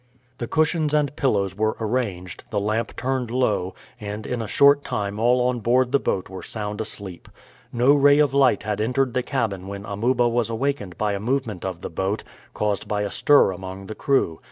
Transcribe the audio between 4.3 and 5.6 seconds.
a short time all on